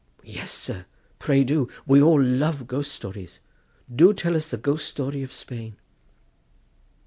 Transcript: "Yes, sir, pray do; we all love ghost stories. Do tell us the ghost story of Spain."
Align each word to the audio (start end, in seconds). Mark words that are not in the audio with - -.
"Yes, 0.25 0.49
sir, 0.51 0.87
pray 1.19 1.43
do; 1.43 1.69
we 1.85 2.01
all 2.01 2.19
love 2.19 2.65
ghost 2.65 2.91
stories. 2.91 3.39
Do 3.95 4.15
tell 4.15 4.35
us 4.35 4.47
the 4.47 4.57
ghost 4.57 4.87
story 4.89 5.21
of 5.21 5.31
Spain." 5.31 5.75